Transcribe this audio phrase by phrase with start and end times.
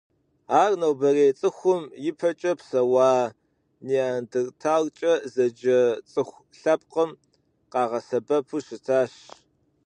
[0.61, 3.09] Ар нобэрей цӏыхум ипэкӏэ псэуа
[3.85, 5.79] Неандрталкӏэ зэджэ
[6.11, 7.11] цӏыху лъэпкъым
[7.71, 9.13] къагъэсэбэпу щытащ.